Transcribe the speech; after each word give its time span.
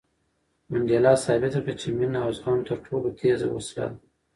منډېلا 0.69 1.13
ثابته 1.25 1.59
کړه 1.63 1.73
چې 1.81 1.87
مینه 1.97 2.19
او 2.25 2.29
زغم 2.37 2.59
تر 2.69 2.77
ټولو 2.85 3.07
تېزه 3.19 3.47
وسله 3.51 3.85
ده. 3.91 3.97